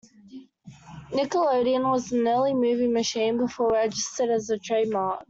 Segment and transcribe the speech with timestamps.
[1.13, 5.19] "Nickelodeon" was an early movie machine before registered as a trademark.